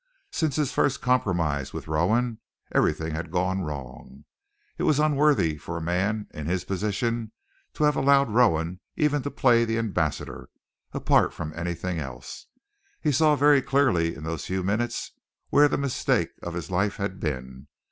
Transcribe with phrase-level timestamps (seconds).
[0.31, 2.39] Since his first compromise with Rowan,
[2.71, 4.25] everything had gone wrong.
[4.79, 7.31] It was unworthy for a man in his position
[7.75, 10.49] to have allowed Rowan even to play the ambassador,
[10.91, 12.47] apart from anything else.
[12.99, 15.11] He saw very clearly in those few minutes
[15.51, 17.67] where the mistake of his life had been.